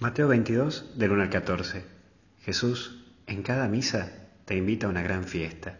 [0.00, 1.84] Mateo 22, del 1 al 14.
[2.40, 4.10] Jesús, en cada misa,
[4.46, 5.76] te invita a una gran fiesta.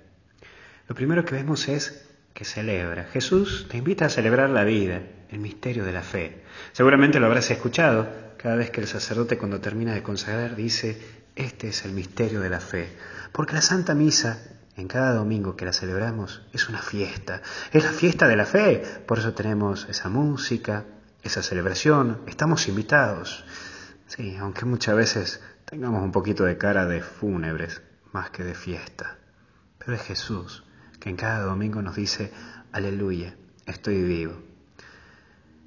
[0.89, 3.05] Lo primero que vemos es que celebra.
[3.05, 6.43] Jesús te invita a celebrar la vida, el misterio de la fe.
[6.73, 11.01] Seguramente lo habrás escuchado cada vez que el sacerdote cuando termina de consagrar dice,
[11.35, 12.95] este es el misterio de la fe.
[13.33, 14.43] Porque la Santa Misa,
[14.77, 17.41] en cada domingo que la celebramos, es una fiesta.
[17.73, 18.83] Es la fiesta de la fe.
[19.07, 20.85] Por eso tenemos esa música,
[21.23, 22.21] esa celebración.
[22.27, 23.47] Estamos invitados.
[24.17, 29.19] Sí, aunque muchas veces tengamos un poquito de cara de fúnebres más que de fiesta.
[29.79, 30.65] Pero es Jesús
[30.99, 32.33] que en cada domingo nos dice,
[32.73, 34.43] aleluya, estoy vivo.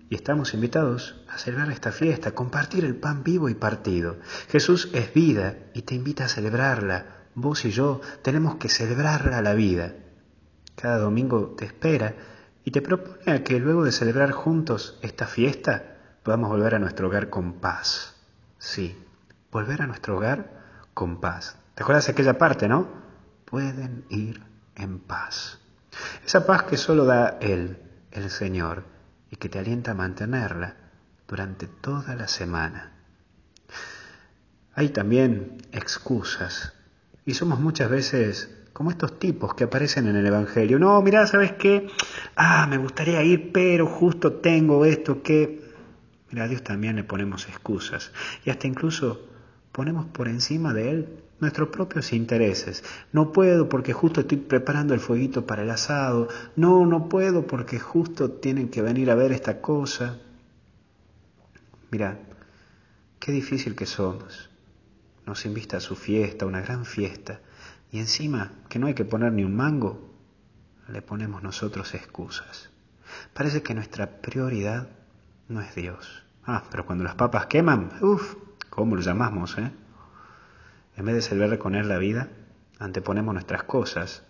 [0.09, 4.17] Y estamos invitados a celebrar esta fiesta, a compartir el pan vivo y partido.
[4.49, 7.27] Jesús es vida y te invita a celebrarla.
[7.35, 9.95] Vos y yo tenemos que celebrarla la vida.
[10.75, 12.13] Cada domingo te espera
[12.65, 17.07] y te propone a que luego de celebrar juntos esta fiesta podamos volver a nuestro
[17.07, 18.12] hogar con paz
[18.63, 18.97] Sí,
[19.51, 21.57] volver a nuestro hogar con paz.
[21.75, 22.87] ¿Te acuerdas de aquella parte, no?
[23.43, 24.41] Pueden ir
[24.77, 25.59] en paz.
[26.25, 27.77] Esa paz que solo da Él,
[28.11, 28.85] el Señor,
[29.29, 30.77] y que te alienta a mantenerla
[31.27, 32.93] durante toda la semana.
[34.75, 36.71] Hay también excusas,
[37.25, 40.79] y somos muchas veces como estos tipos que aparecen en el Evangelio.
[40.79, 41.89] No, mira, ¿sabes qué?
[42.37, 45.72] Ah, me gustaría ir, pero justo tengo esto que
[46.41, 48.11] a Dios también le ponemos excusas
[48.45, 49.27] y hasta incluso
[49.71, 52.83] ponemos por encima de Él nuestros propios intereses.
[53.11, 56.29] No puedo porque justo estoy preparando el fueguito para el asado.
[56.55, 60.19] No, no puedo porque justo tienen que venir a ver esta cosa.
[61.91, 62.19] Mira,
[63.19, 64.49] qué difícil que somos.
[65.25, 67.39] Nos invita a su fiesta, una gran fiesta,
[67.91, 70.13] y encima que no hay que poner ni un mango,
[70.89, 72.69] le ponemos nosotros excusas.
[73.33, 74.89] Parece que nuestra prioridad
[75.53, 76.23] no es Dios.
[76.45, 78.35] Ah, pero cuando las papas queman, uff,
[78.69, 79.71] ¿cómo lo llamamos, eh?
[80.97, 82.29] En vez de celebrar con la vida,
[82.79, 84.23] anteponemos nuestras cosas,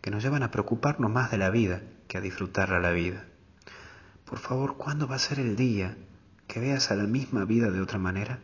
[0.00, 3.24] que nos llevan a preocuparnos más de la vida que a disfrutarla la vida.
[4.24, 5.96] Por favor, ¿cuándo va a ser el día
[6.46, 8.40] que veas a la misma vida de otra manera?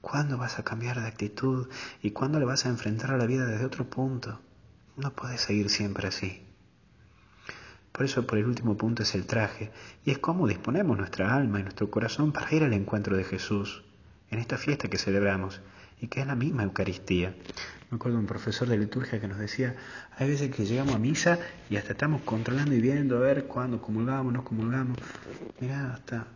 [0.00, 1.68] ¿Cuándo vas a cambiar de actitud
[2.02, 4.40] y cuándo le vas a enfrentar a la vida desde otro punto?
[4.96, 6.47] No puedes seguir siempre así.
[7.98, 9.72] Por eso por el último punto es el traje,
[10.04, 13.82] y es cómo disponemos nuestra alma y nuestro corazón para ir al encuentro de Jesús
[14.30, 15.60] en esta fiesta que celebramos
[16.00, 17.34] y que es la misma Eucaristía.
[17.90, 19.74] Me acuerdo un profesor de liturgia que nos decía,
[20.16, 23.82] hay veces que llegamos a misa y hasta estamos controlando y viendo a ver cuándo
[23.82, 24.96] comulgamos, no comulgamos.
[25.60, 26.28] Mirá, hasta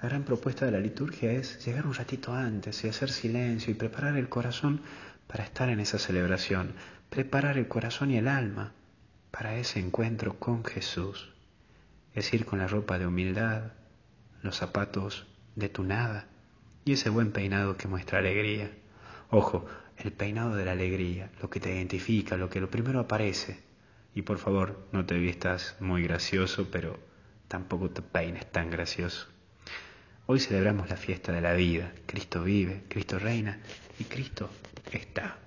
[0.00, 3.74] la gran propuesta de la liturgia es llegar un ratito antes y hacer silencio y
[3.74, 4.80] preparar el corazón
[5.26, 6.70] para estar en esa celebración,
[7.08, 8.74] preparar el corazón y el alma
[9.30, 11.32] para ese encuentro con Jesús
[12.14, 13.72] es ir con la ropa de humildad,
[14.42, 16.26] los zapatos de tu nada
[16.84, 18.70] y ese buen peinado que muestra alegría.
[19.30, 23.60] Ojo, el peinado de la alegría, lo que te identifica, lo que lo primero aparece.
[24.14, 26.98] Y por favor, no te vistas muy gracioso, pero
[27.46, 29.28] tampoco te peines tan gracioso.
[30.26, 31.92] Hoy celebramos la fiesta de la vida.
[32.06, 33.60] Cristo vive, Cristo reina
[33.98, 34.50] y Cristo
[34.90, 35.38] está.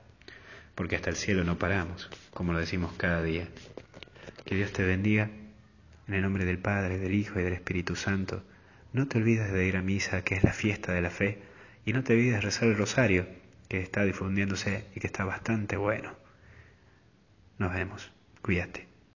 [0.75, 3.47] Porque hasta el cielo no paramos, como lo decimos cada día.
[4.45, 5.29] Que Dios te bendiga.
[6.07, 8.43] En el nombre del Padre, del Hijo y del Espíritu Santo.
[8.91, 11.39] No te olvides de ir a misa, que es la fiesta de la fe,
[11.85, 13.25] y no te olvides de rezar el rosario,
[13.67, 16.15] que está difundiéndose y que está bastante bueno.
[17.57, 18.11] Nos vemos.
[18.41, 18.92] Cuídate.